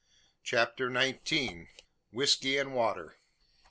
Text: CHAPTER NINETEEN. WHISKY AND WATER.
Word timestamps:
CHAPTER 0.41 0.89
NINETEEN. 0.89 1.67
WHISKY 2.11 2.57
AND 2.57 2.73
WATER. 2.73 3.19